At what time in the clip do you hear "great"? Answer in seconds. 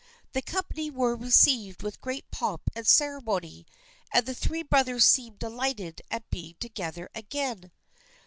2.01-2.31